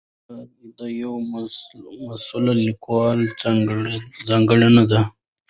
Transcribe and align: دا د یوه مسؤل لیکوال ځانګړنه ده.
دا 0.27 0.37
د 0.77 0.79
یوه 1.01 1.19
مسؤل 2.09 2.45
لیکوال 2.65 3.19
ځانګړنه 4.27 4.83
ده. 4.91 5.01